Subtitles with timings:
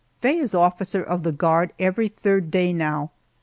[0.19, 3.11] Faye is officer of the guard every third day now.